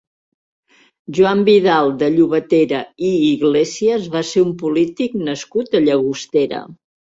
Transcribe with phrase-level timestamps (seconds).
[1.17, 6.69] Joan Vidal de Llobatera i Iglesias va ser un polític nascut a Llagostera.